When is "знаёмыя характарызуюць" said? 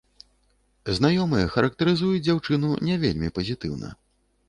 0.99-2.25